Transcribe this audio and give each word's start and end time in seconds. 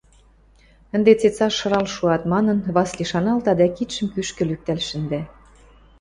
«Ӹнде 0.95 1.11
цецаш 1.19 1.53
шырал 1.59 1.85
шуат»,– 1.93 2.21
манын, 2.31 2.59
Васли 2.75 3.05
шаналта 3.11 3.51
дӓ 3.59 3.67
кидшӹм 3.75 4.07
кӱшкӹ 4.13 4.43
лӱктӓл 4.49 4.79
шӹндӓ. 4.87 5.21